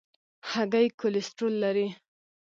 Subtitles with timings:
[0.49, 1.87] هګۍ کولیسټرول لري.